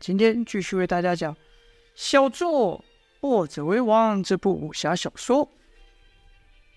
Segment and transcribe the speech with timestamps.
[0.00, 1.34] 今天继续为大家讲
[1.94, 2.84] 《小作
[3.20, 5.48] 墨者为王》这部武侠小说。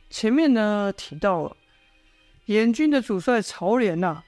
[0.09, 1.55] 前面呢提到了，
[2.47, 4.23] 燕军的主帅曹廉呐、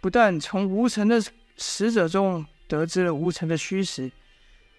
[0.00, 1.22] 不但从吴城的
[1.56, 4.12] 使者中得知了吴城的虚实，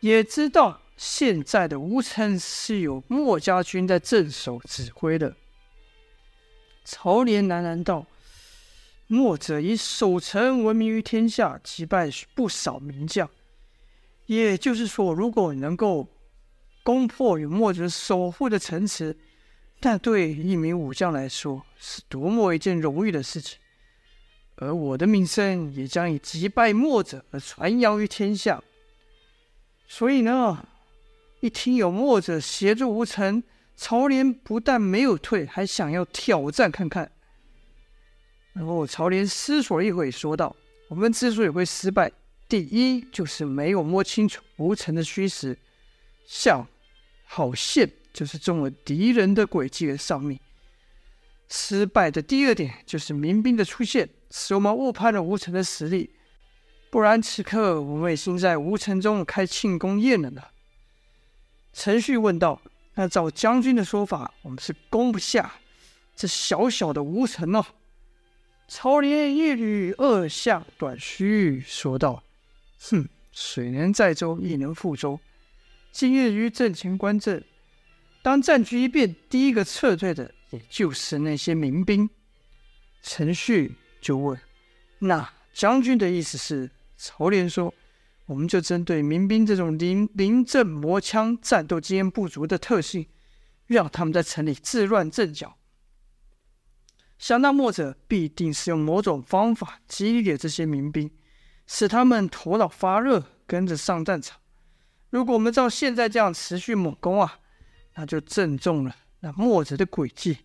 [0.01, 5.35] 也知道现在的吴城是由墨家军在镇守指挥的。
[6.83, 8.05] 曹廉喃喃道。
[9.09, 13.29] 墨者以守城闻名于天下，击败不少名将。
[14.27, 16.07] 也就是说，如果能够
[16.83, 19.17] 攻破有墨者守护的城池，
[19.81, 23.59] 那对一名武将来说是多么一件荣誉的事情。
[24.57, 28.63] 而我的名声也将以击败墨者而传扬于天下。
[29.87, 30.67] 所以呢，
[31.39, 33.43] 一听有墨者协助吴成，
[33.75, 37.11] 曹廉不但没有退，还想要挑战看看。
[38.53, 40.55] 然后曹廉思索了一会，说道
[40.89, 42.11] ：“我们之所以会失败，
[42.47, 45.57] 第一就是没有摸清楚吴成的虚实，
[46.25, 46.67] 像
[47.25, 50.39] 好线就是中了敌人的诡计而丧命。
[51.49, 56.09] 失败的第二点就是民兵的出现，使我们误判了吴成的实力。
[56.89, 60.41] 不然此刻我们已经在吴城中开庆功宴了呢。”
[61.73, 62.61] 陈旭问道
[62.95, 65.55] ：“那照将军的说法，我们是攻不下
[66.15, 67.65] 这小小的吴城呢？”
[68.69, 72.23] 曹廉一缕二下短须，说道
[72.79, 75.19] ：“哼，水能载舟，亦能覆舟。
[75.91, 77.43] 今日于阵前观阵，
[78.21, 82.09] 当战局一变，第一个撤退的，也就是那些民兵。”
[83.01, 84.39] 陈旭就问
[84.99, 87.73] ：“那将军的意思是？”曹廉说
[88.25, 93.07] ：“我们就针对民兵这种临临阵磨枪、战斗经验不足的特性，
[93.65, 95.57] 让他们在城里自乱阵脚。”
[97.17, 101.09] 想那墨者必定是用某种方法激励这些民兵，
[101.67, 104.39] 使他们头脑发热，跟着上战场。
[105.09, 107.39] 如果我们照现在这样持续猛攻啊，
[107.95, 110.39] 那就正中了那墨者的诡计。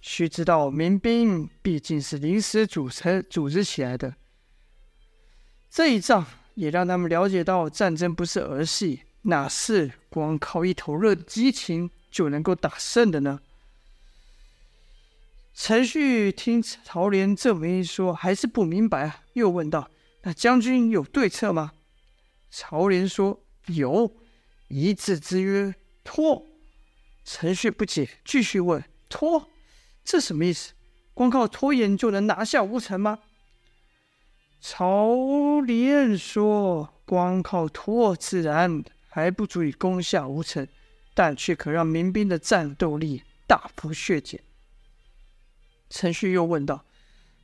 [0.00, 4.16] 须知道，民兵毕竟是临时组成、组织起来的。
[5.70, 13.40] 这一仗也让他们了解到，战争不是儿戏，哪是光靠一头热的激情就能够打胜的呢？
[15.54, 19.88] 陈旭听曹连这么一说，还是不明白啊，又问道
[20.24, 21.72] ：“那将军有对策吗？”
[22.50, 24.14] 曹廉说：“有，
[24.68, 26.46] 一字之约，拖。”
[27.24, 29.48] 陈旭不解，继续问：“拖？
[30.04, 30.74] 这什么意思？
[31.14, 33.20] 光靠拖延就能拿下吴城吗？”
[34.60, 40.66] 曹廉说：“光靠拖，自然还不足以攻下吴城，
[41.12, 44.42] 但却可让民兵的战斗力大幅削减。”
[45.90, 46.86] 陈旭又问道：“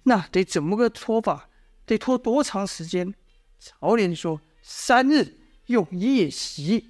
[0.04, 1.50] 那得怎么个拖法？
[1.90, 3.12] 得拖多长时间？”
[3.58, 6.86] 曹廉说：“三日，用夜袭。”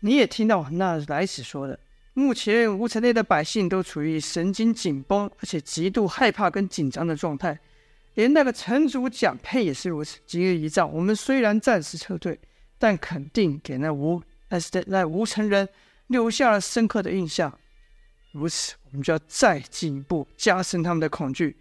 [0.00, 1.80] 你也听到那来使说的，
[2.14, 7.58] 目前吴城内的百姓都处于神经紧绷，而且极度害怕跟紧张的状态，
[8.14, 10.18] 连那个城主蒋佩也是如此。
[10.24, 12.38] 今日一战，我们虽然暂时撤退，
[12.78, 15.68] 但肯定给那吴那是在吴城人
[16.06, 17.58] 留下了深刻的印象。
[18.30, 21.56] 如此，我们就要再进一步加深他们的恐惧，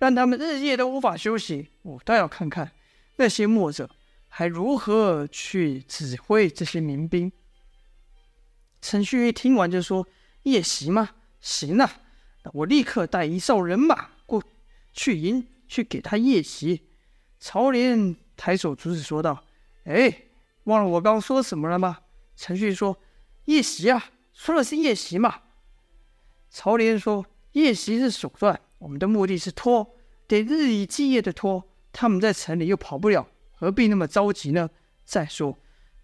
[0.00, 1.68] 让他们日夜都无法休息。
[1.82, 2.72] 我倒要看看
[3.16, 3.88] 那些墨者
[4.28, 7.30] 还如何去指挥这些民兵。
[8.80, 10.08] 陈旭一听完就说
[10.44, 11.10] ：“夜袭吗？
[11.40, 12.00] 行啊，
[12.42, 14.42] 那我立刻带一哨人马过
[14.94, 16.88] 去迎，去给他夜袭。”
[17.38, 19.44] 曹廉抬手阻止说道
[19.84, 20.22] ：“哎，
[20.64, 22.00] 忘了我刚说什么了吗？”
[22.36, 22.98] 陈旭说
[23.44, 25.42] ：“夜袭啊，说的是夜袭嘛。”
[26.48, 29.94] 曹廉说：“夜袭是手段，我们的目的是拖，
[30.26, 31.64] 得日以继夜的拖。
[31.92, 34.68] 他们在城里又跑不了，何必那么着急呢？
[35.04, 35.58] 再说，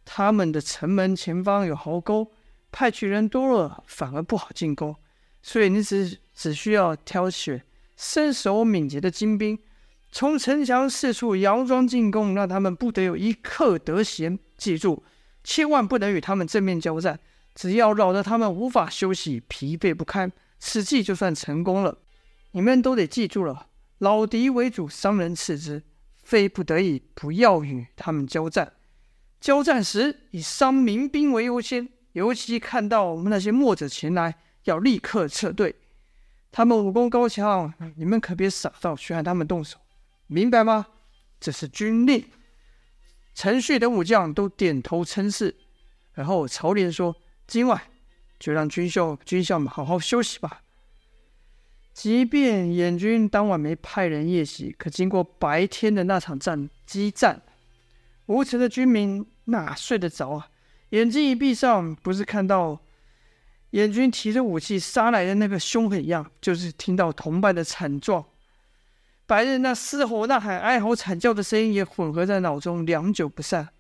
[0.05, 2.31] 他们的城门前方有壕沟，
[2.71, 4.95] 派去人多了，反而不好进攻。
[5.43, 7.63] 所以你只只需要挑选
[7.97, 9.59] 身手敏捷的精兵，
[10.11, 14.39] 从城墙四处佯装进攻，让他们不得有一刻得闲。
[14.57, 15.03] 记住，
[15.45, 17.19] 千万不能与他们正面交战。”
[17.57, 21.97] 只要扰得他们无法休息、疲惫不堪，此计就算成功了。
[22.57, 23.67] 你们都得记住了，
[23.99, 25.83] 老敌为主，伤人次之。
[26.23, 28.73] 非不得已，不要与他们交战。
[29.39, 35.77] 交战时以伤民兵为优先，尤其看到我们那些墨者前来，要立刻撤退。
[36.51, 39.77] 他们武功高强，你们可别傻到去和他们动手，
[40.27, 40.87] 明白吗？
[41.39, 42.25] 这是军令。
[43.35, 45.55] 陈旭等武将都点头称是。
[46.15, 47.15] 然后曹廉说。
[47.47, 47.81] 今晚
[48.41, 50.63] 就让军校军校们好好休息吧。
[51.97, 57.41] 即便燕军当晚没派人夜袭，可经过白天的那场战激战，
[58.27, 60.51] 吴城的军民哪睡得着啊？
[60.91, 62.79] 眼睛一闭上，不是看到
[63.71, 68.23] 燕军提着武器杀来的那个凶狠样，就是听到同伴的惨状。
[69.25, 73.71] 白日那嘶吼呐喊、哀嚎惨叫的声音也混合在脑中，良久不散。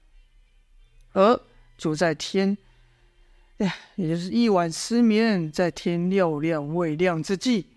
[1.13, 1.39] 而
[1.77, 2.57] 就在天，
[3.59, 7.76] 哎呀，也就是一晚失眠，在天料亮未亮之际，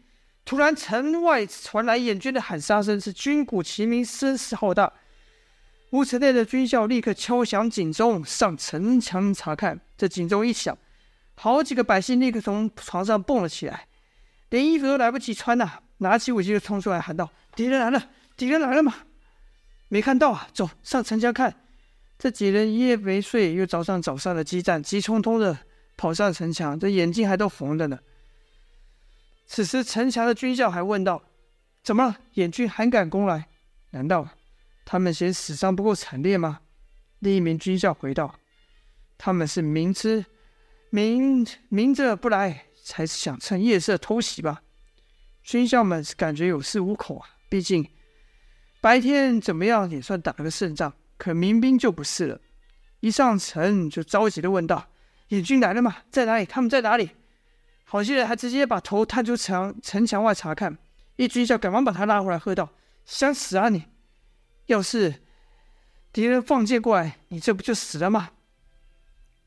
[0.49, 4.91] 突然城外传来燕军的喊杀声，是军鼓齐鸣，声势浩大。
[5.91, 9.79] 乌城内的军校立刻敲响警钟，上城墙查看。
[9.95, 10.75] 这警钟一响，
[11.35, 13.85] 好几个百姓立刻从床上蹦了起来，
[14.49, 17.29] 连衣服都来不及穿呐、拿起武器就冲出来喊道。
[17.55, 18.09] 敌人来了！
[18.35, 18.95] 敌人来了吗？
[19.89, 20.47] 没看到啊！
[20.51, 21.53] 走上城墙看。
[22.17, 25.55] 这几人一夜没睡，又早上早上的激战，急匆匆的
[25.95, 27.99] 跑上城墙，这眼睛还都红着呢。
[29.51, 31.23] 此时城墙的军校还问道
[31.81, 32.15] ：“怎么了？
[32.35, 33.47] 燕军还敢攻来？
[33.89, 34.29] 难道
[34.85, 36.59] 他们嫌死伤不够惨烈吗？”
[37.17, 38.35] 另一名军校回道
[39.17, 40.23] ：“他们是明知
[40.91, 44.61] 明明着不来，才是想趁夜色偷袭吧？”
[45.41, 47.27] 军校们是感觉有恃无恐啊。
[47.49, 47.89] 毕竟
[48.79, 52.39] 白天怎么样也算打了个胜仗，可民兵就不是了，
[52.99, 54.91] 一上城就着急的问道
[55.29, 56.03] ：“燕军来了吗？
[56.11, 56.45] 在哪里？
[56.45, 57.09] 他们在哪里？”
[57.91, 60.77] 好些人还直接把头探出墙城墙外查看。
[61.15, 62.69] 一军校赶忙把他拉回来，喝道
[63.03, 63.85] ：“想死啊你！
[64.67, 65.23] 要是
[66.13, 68.29] 敌人放箭过来，你这不就死了吗？”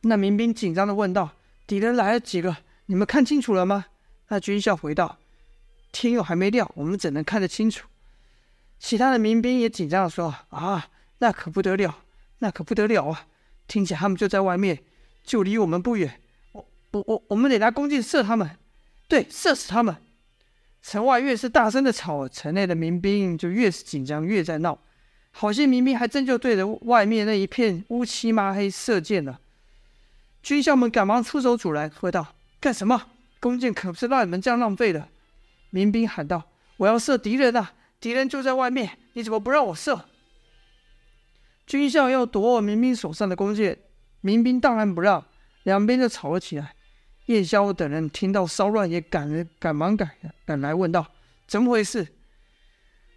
[0.03, 1.31] 那民兵紧张的问道
[1.69, 2.56] ：“敌人来了几个？
[2.87, 3.87] 你们看清楚了吗？”
[4.27, 5.19] 那军校回道
[5.93, 7.87] ：“天又还没亮，我们怎能看得清楚？”
[8.81, 10.88] 其他的民兵也紧张地说：“啊，
[11.19, 12.00] 那可不得了，
[12.41, 13.29] 那可不得了啊！
[13.69, 14.83] 听起来他们就在外面，
[15.23, 16.21] 就离我们不远。
[16.93, 18.59] 我、我、我，们得拿弓箭射他们，
[19.09, 19.97] 对，射死他们。”
[20.83, 24.79] 城外越是大声的吵，城内的民兵就越是紧张，越在闹。
[25.31, 29.41] 好些民兵还真就对着外面那一片乌漆麻黑射箭了。
[30.43, 33.11] 军校们赶忙出手阻拦，喝道：“干什么？
[33.41, 35.09] 弓箭可不是让你们这样浪费的。”
[35.71, 40.06] 民兵喊道：“我要射敌人啊！”敌人就在外面，你怎么不让我射？
[41.65, 43.79] 军校要夺我民兵手上的弓箭，
[44.21, 45.25] 民兵当然不让，
[45.62, 46.75] 两边就吵了起来。
[47.27, 50.11] 叶萧等人听到骚乱，也赶赶忙赶
[50.45, 51.07] 赶来问道
[51.47, 52.07] ：“怎么回事？”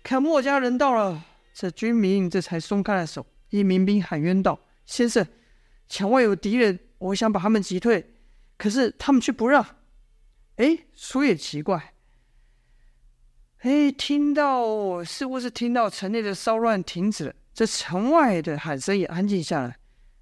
[0.04, 3.26] 看墨家人到了，这军民这才松开了手。
[3.50, 5.26] 一民兵喊冤道：“先生，
[5.88, 8.14] 墙外有敌人，我想把他们击退，
[8.58, 9.66] 可是他们却不让。”
[10.58, 11.94] 哎，说也奇怪。
[13.60, 19.78] 哎，听到似乎是听到城内的骚乱停止了，这城外的喊声也安静下来。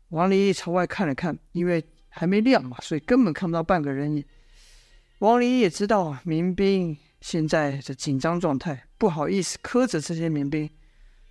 [0.10, 4.24] 王离朝外看了看，因为还没亮嘛，所以根本看不到半个人影。
[5.20, 10.70] 王离也知道民兵现在的紧张状态，不好意思苛责这些民兵，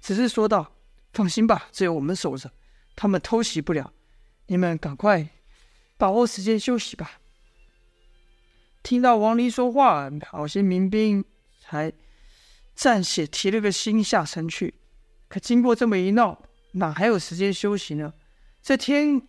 [0.01, 0.75] 只是说道
[1.15, 2.51] ：“放心吧，只有我们守着，
[2.97, 3.93] 他们偷袭不了。
[4.47, 5.29] 你们赶快
[5.97, 7.21] 把握时间休息吧。”
[8.83, 11.25] 听到王离说话，好些民兵。
[11.65, 11.91] 还
[12.75, 14.75] 暂且提了个心下城去，
[15.29, 16.43] 可经过这么一闹，
[16.73, 18.13] 哪还有时间休息呢？
[18.61, 19.23] 这天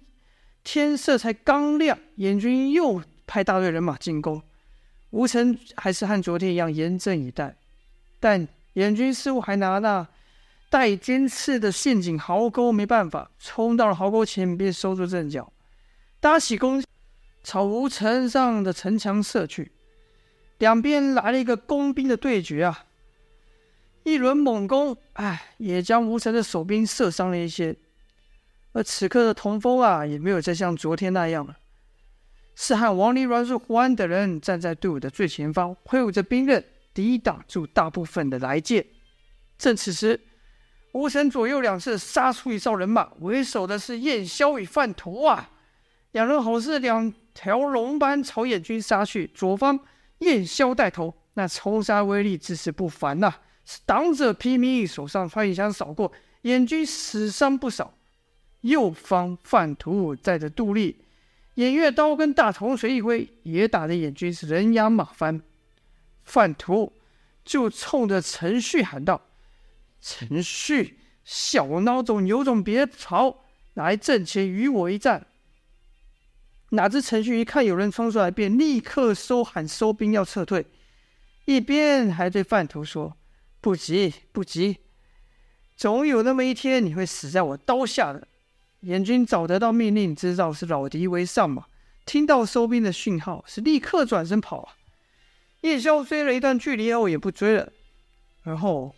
[0.64, 4.42] 天色才刚亮，燕军又派大队人马进攻。
[5.12, 7.56] 吴城还是和昨天一样严阵以待，
[8.20, 10.08] 但燕军似乎还拿那
[10.70, 15.54] 带尖刺的陷阱壕沟没办法，冲到了壕沟前便收住阵脚，
[16.20, 16.84] 搭起弓
[17.44, 19.72] 朝吴城上的城墙射去。
[20.58, 22.86] 两边来了一个弓兵的对决啊！
[24.04, 27.76] 一轮猛攻，哎，也将吴城的守兵射伤了一些。
[28.74, 31.58] 而此刻的童风啊，也没有再像昨天那样了，
[32.56, 36.64] 是和王林、阮树、胡安等人站在队伍的最前方，挥舞着兵刃，
[36.94, 38.86] 抵挡住大部分的来剑。
[39.58, 40.20] 正此时，
[40.94, 45.52] 吴城左右两侧杀出一哨人马，为首的是燕萧与范图啊，
[46.12, 49.80] 两人好似两条龙般朝燕军杀去，左方。
[50.20, 53.34] 燕萧带头，那冲杀威力自是不凡呐、
[53.66, 56.10] 是挡者披靡，手上穿云枪扫过，
[56.44, 57.94] 燕军死伤不少。
[58.64, 61.04] 右方范图带着杜立，
[61.56, 65.42] 偃月刀跟大铜锤一挥，也打得燕军是人仰马翻。
[66.24, 66.94] 范图
[67.44, 69.22] 就冲着陈旭喊道
[70.00, 73.44] ：“陈旭，小孬种，有种别跑，
[73.74, 75.28] 来阵前与我一战。”
[76.72, 80.66] 哪知陈旭一看有人冲出来，便立刻收喊收兵要撤退，
[81.46, 83.18] 一边还对范图说
[83.60, 84.78] ：“不急不急，
[85.76, 88.28] 总有那么一天你会死在我刀下的。”
[88.84, 91.66] 燕军早得到命令，知道是老敌为上嘛，
[92.06, 94.76] 听到收兵的讯号，是立刻转身跑啊。
[95.62, 97.72] 叶萧追了一段距离后也不追了，
[98.44, 98.94] 而后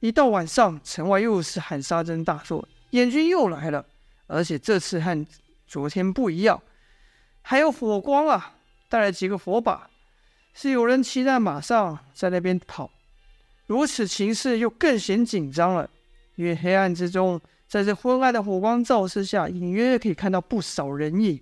[0.00, 3.84] 一到晚上，城外又是喊杀声大作，燕军又来了，
[4.26, 5.26] 而且这次和
[5.66, 6.62] 昨天不一样，
[7.42, 8.54] 还有火光啊，
[8.88, 9.90] 带来几个火把，
[10.54, 12.90] 是有人骑在马上在那边跑。
[13.66, 15.90] 如此情势又更显紧张了，
[16.36, 17.38] 因为黑暗之中，
[17.70, 21.40] 在这昏暗的火光照射下，隐约可以看到不少人影。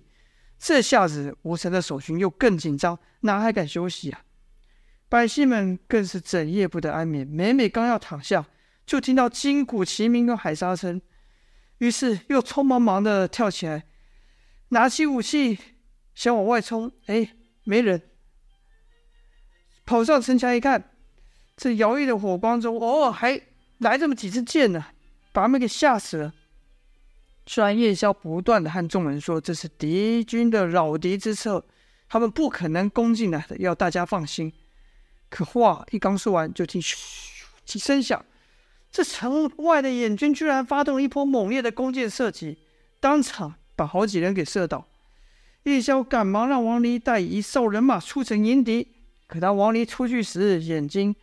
[0.59, 4.21] 这下子吴城的守军又更紧张，哪还敢休息啊？
[5.09, 8.45] 百姓们更是整夜不得安眠，每每刚要躺下，
[8.85, 11.01] 就听到金鼓齐鸣跟海沙声，
[11.79, 13.85] 于是又匆忙忙的跳起来，
[14.67, 15.57] 拿起武器
[16.13, 16.91] 想往外冲。
[17.07, 17.31] 哎，
[17.63, 18.03] 没人！
[19.83, 20.91] 跑上城墙一看，
[21.57, 23.41] 这摇曳的火光中，偶尔还
[23.79, 24.85] 来这么几支箭呢，
[25.31, 26.33] 把他们给吓死了。
[27.45, 31.65] 虽然叶萧不断的和众人说这是敌军的扰敌之策，
[32.07, 34.53] 他们不可能攻进来的，要大家放心。
[35.29, 36.95] 可话一刚说完，就听咻
[37.65, 38.23] 几声响，
[38.91, 42.57] 这城外的眼军居然发动了一波猛烈的弓箭射击，
[42.99, 44.87] 当场把好几人给射倒。
[45.63, 48.87] 叶萧赶忙让王离带一哨人马出城迎敌，
[49.27, 51.15] 可当王离出去时，眼睛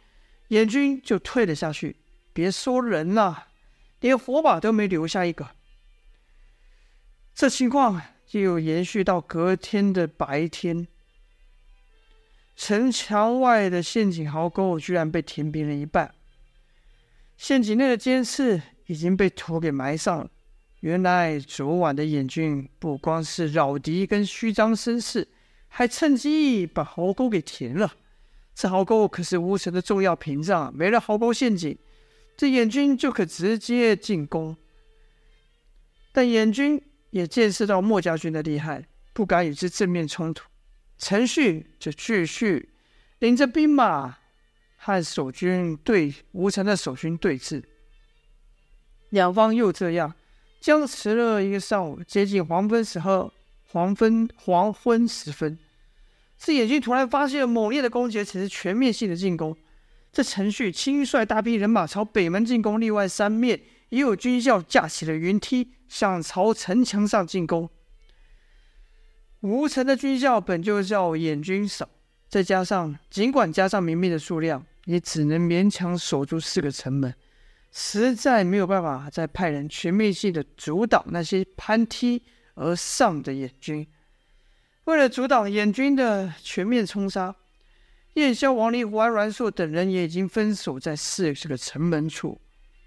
[0.49, 1.97] 眼军就退了下去。
[2.33, 3.47] 别说人了，
[4.07, 5.51] 连火把都没留下一个。
[7.35, 10.87] 这情况又延续到隔天的白天，
[12.55, 16.15] 城墙外的陷阱壕沟居然被填平了一半，
[17.37, 20.31] 陷阱内的尖刺已经被土给埋上了。
[20.81, 25.27] 原来昨晚的燕军不光是扰敌跟虚张声势，
[25.67, 27.93] 还趁机把壕沟给填了。
[28.55, 31.77] 这壕沟可是乌城的重要屏障，没了壕沟陷阱，
[32.37, 34.57] 这燕军就可直接进攻。
[36.13, 36.83] 但燕军。
[37.11, 40.45] 也见识到墨家军的厉害，不敢与之正面冲突。
[40.99, 42.69] 陈旭就继续
[43.21, 44.19] 领着兵马
[44.77, 47.63] 和守军对吴城的守军对峙。
[49.09, 50.13] 两方又这样
[50.61, 53.33] 僵持了一个上午，接近黄昏时候，
[53.69, 55.59] 黄昏黄昏时分，
[56.37, 59.57] 这燕军突然发现猛烈的攻击，且是全面性的进攻。
[60.17, 65.73] 这陈旭亲率大批人马朝北门进攻，另外三面也有军校架起了云梯。
[65.89, 67.69] 想朝城墙上进攻。
[69.41, 71.87] 吴城的军校本就叫燕军少，
[72.31, 77.15] 再加上尽管加上民兵的数量，也只能勉强守住四个城门，
[77.71, 82.23] 实在没有办法再派人全面性的阻挡那些攀梯
[82.55, 83.87] 而上的燕军。
[84.85, 87.37] 为了阻挡燕军的全面冲杀，
[88.17, 92.39] 叶萧、王离、胡安、阮硕等人也已经分守在四个城门处，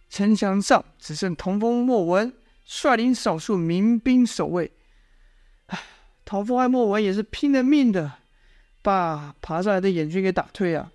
[0.09, 2.31] 城墙上只剩童风、莫文。
[2.71, 4.71] 率领少数民兵守卫，
[5.65, 5.79] 唉，
[6.24, 8.12] 童风和莫文也是拼了命的
[8.83, 10.91] 把爬上来的眼军给打退啊！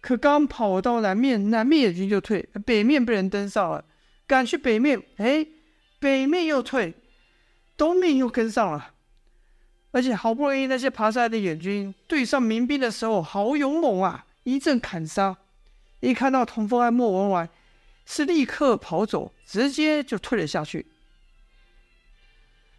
[0.00, 3.84] 可刚跑到南面，南面眼军就退；北面被人登上了，
[4.26, 5.46] 赶去北面，哎，
[5.98, 6.94] 北面又退，
[7.76, 8.94] 东面又跟上了。
[9.90, 14.26] 而且好不容易那些爬上来的眼军对上民兵的时候，好勇猛啊！
[14.44, 15.36] 一阵砍杀，
[16.00, 17.48] 一看到童风和莫文完。
[18.10, 20.86] 是立刻跑走，直接就退了下去。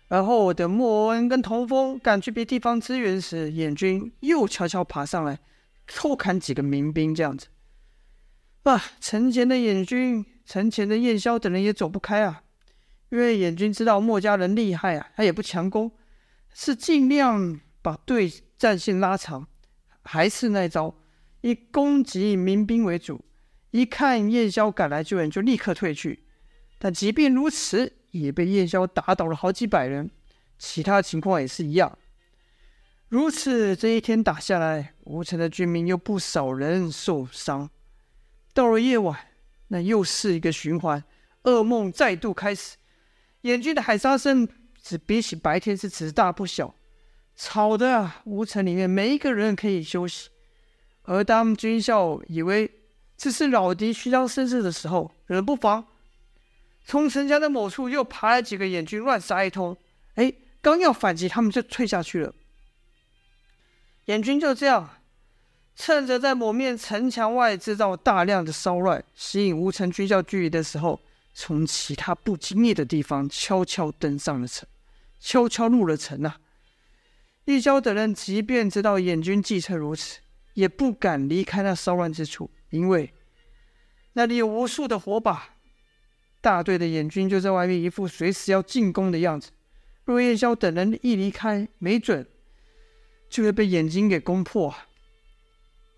[0.08, 5.38] 而后等莫文跟童风赶去别地方支援时，眼军又悄悄爬上来，
[5.86, 7.46] 偷砍几个民兵，这样子。
[8.64, 12.42] 啊，城前的眼军、城前的燕萧等人也走不开啊，
[13.10, 15.92] 因为眼军知道墨家人厉害啊，他也不强攻，
[16.62, 19.48] 是尽量把对战线拉长，
[20.02, 20.94] 还是那招，
[21.40, 23.24] 以攻击民兵为主。
[23.72, 26.26] 一看燕萧赶来救援，就立刻退去。
[26.78, 30.12] 但即便如此，也被燕萧打倒了好几百人。
[30.58, 31.98] 其他情况也是一样。
[33.08, 37.70] 如此这一天打下来，吴城的军民又不少人受伤。
[38.54, 39.18] 到了夜晚，
[39.70, 41.02] 那又是一个循环，
[41.44, 42.76] 噩梦再度开始。
[43.44, 44.46] 燕军的海沙声
[44.82, 46.74] 只比起白天是只大不小，
[47.36, 50.30] 吵得吴城里面没一个人可以休息。
[51.04, 52.70] 而当军校以为
[53.18, 55.86] 这是老敌虚张声势的时候，冷不防
[56.86, 59.76] 从城墙的某处又爬来几个眼军，乱杀一通。
[60.16, 62.34] 哎，刚要反击，他们就退下去了。
[64.06, 64.90] 眼军就这样，
[65.76, 71.00] 趁着在某面城墙外制造大量的骚乱，吸引吴城军校距离的时候，
[71.34, 74.68] 从其他不经意的地方悄悄登上了城，
[75.20, 76.40] 悄悄入了城啊。
[77.46, 80.20] 叶萧等人即便知道燕军计策如此，
[80.54, 82.52] 也不敢离开那骚乱之处。
[82.70, 83.12] 因为
[84.14, 85.56] 那里有无数的火把，
[86.42, 89.50] 大队的燕军就在外面，一副随时要进攻的样子。
[90.06, 92.28] 若叶萧等人一离开，没准
[93.30, 94.76] 就会被燕军给攻破。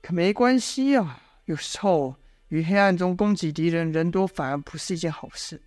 [0.02, 2.16] 可没关系啊，有时候
[2.52, 5.62] 于黑暗中攻击敌人，人多反而不是一件好事。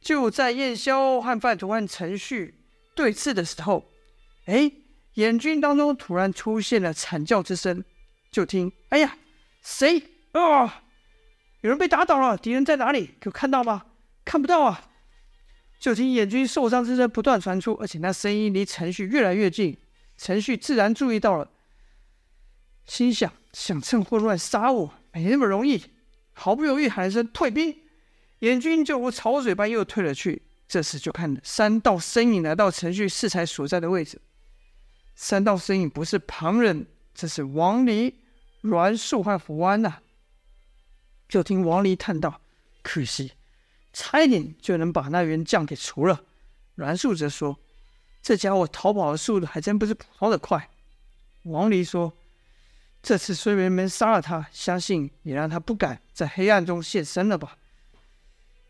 [0.00, 2.54] 就在燕萧和范图和陈旭
[2.96, 3.88] 对峙的时候，
[4.46, 4.70] 哎，
[5.14, 7.82] 眼军当中突然出现了惨叫之声。
[8.32, 9.16] 就听，哎呀，
[9.62, 10.82] 谁啊？
[11.60, 13.14] 有人被打倒了，敌人在哪里？
[13.22, 13.86] 有看到吗？
[14.24, 14.90] 看不到啊。
[15.78, 19.78] 就听眼军受伤之声不断传出，而且那声音离陈旭越来越近。
[20.18, 21.50] 陈旭自然注意到了，
[22.84, 25.82] 心想：想趁混乱杀我，没那么容易。
[26.32, 27.82] 毫不犹豫喊了声退兵，
[28.40, 30.42] 眼军就如潮水般又退了去。
[30.66, 34.20] 这时就看三道身影来到陈旭适才所在的位置。
[35.14, 38.12] 三道身影不是旁人，这是王离、
[38.62, 39.98] 栾树和胡安呐。
[41.28, 42.40] 就听王离叹道
[42.82, 43.32] ：“可惜，
[43.92, 46.24] 差一点就能把那员将给除了。”
[46.74, 47.56] 栾树则说
[48.20, 50.68] ：“这家伙逃跑的速度还真不是普通的快。”
[51.44, 52.12] 王离说。
[53.04, 57.58] 这次虽然没杀了他，相信也让他不敢在黑暗中现身了吧？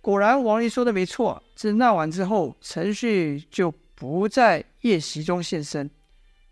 [0.00, 1.40] 果然，王林说的没错。
[1.54, 5.88] 自那晚之后，陈旭就不在夜袭中现身。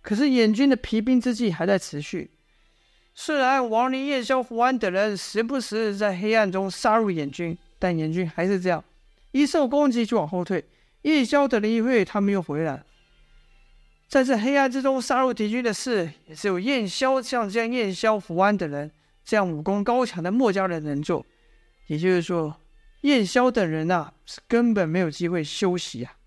[0.01, 2.31] 可是燕军的疲兵之计还在持续。
[3.15, 8.83] 虽然王林、燕萧、胡安等人时不时在黑暗中杀入燕军，但燕军还是这样，
[9.33, 10.65] 一受攻击就往后退。
[11.03, 12.87] 燕萧等人一会，他们又回来了。
[14.13, 18.93] 在这黑暗之中杀入敌军的事，也只有燕萧像这样燕萧、福安等人
[19.25, 21.25] 这样武功高强的墨家人能做。
[21.87, 22.61] 也就是说，
[23.01, 26.19] 燕萧等人啊，是根本没有机会休息啊。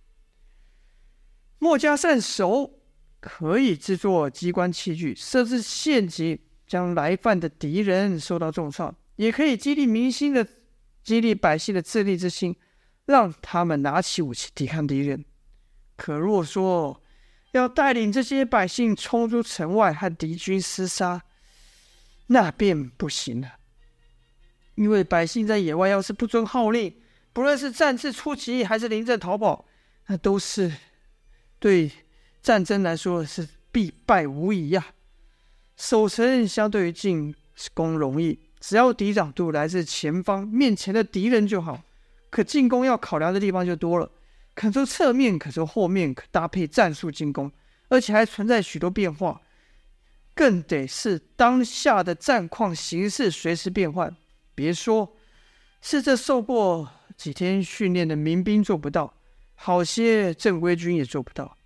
[1.59, 2.71] 墨家善守，
[3.19, 10.47] 可以制作机关器具，设置陷阱，将来犯的敌人受到重创；也可以激励民心的，
[11.03, 12.55] 激励百姓的自立之心，
[13.05, 15.23] 让他们拿起武器抵抗敌人。
[15.95, 16.99] 可若说，
[17.57, 21.21] 要带领这些百姓冲出城外和敌军厮杀，
[22.27, 23.53] 那便不行了。
[24.75, 26.93] 因为百姓在野外要是不遵号令，
[27.31, 29.65] 不论是擅自出击还是临阵逃跑，
[30.07, 30.73] 那都是
[31.59, 31.89] 对
[32.41, 34.87] 战争来说是必败无疑呀。
[35.77, 37.33] 守城相对于进
[37.73, 41.81] 攻容易，只要抵挡度来自前方面前的敌人就好。
[42.29, 44.11] 可进攻要考量的地方就多了。
[44.55, 47.51] 可从侧面，可从后面，可搭配战术进攻，
[47.89, 49.41] 而且还存在许多变化，
[50.33, 54.15] 更得是当下的战况形势随时变换。
[54.55, 55.13] 别说
[55.81, 59.13] 是这受过几天训练的民兵做不到，
[59.55, 61.57] 好些正规军也做不到。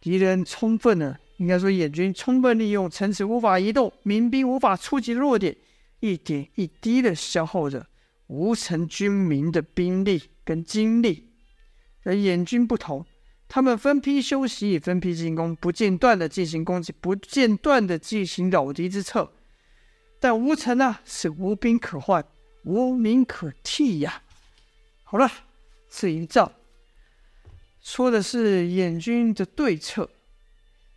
[0.00, 5.56] 敌人充分的，应该说野军充分利用城池无法移动、民兵无法出击的弱点，
[6.00, 7.86] 一点一滴的消耗着
[8.26, 11.31] 无城军民的兵力跟精力。
[12.04, 13.04] 而燕军不同，
[13.48, 19.30] 他们分批休息，分批进攻，不间断的进行攻击，不间断的进行扰敌之策。
[20.18, 22.24] 但吴城呢，是无兵可换，
[22.64, 24.22] 无民可替呀。
[25.04, 25.30] 好了，
[25.90, 26.52] 这一仗
[27.80, 30.08] 说的是燕军的对策，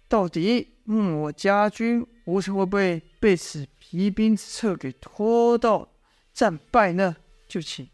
[0.07, 5.89] 到底嗯，我家军吴城会不会被此疲兵之策给拖到
[6.33, 7.15] 战败呢？
[7.47, 7.87] 就请。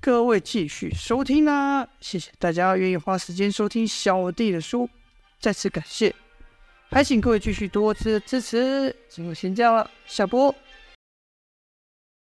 [0.00, 4.88] 各位继续收听啦，谢谢大家愿意花时间收听小弟的书，
[5.40, 6.14] 再次感谢，
[6.90, 8.94] 还请各位继续多支支持。
[9.08, 10.54] 今后先这样了，下播。